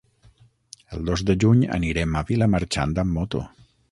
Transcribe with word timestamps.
El 0.95 1.03
dos 1.09 1.23
de 1.27 1.35
juny 1.43 1.61
anirem 1.77 2.17
a 2.21 2.25
Vilamarxant 2.31 2.99
amb 3.05 3.17
moto. 3.21 3.45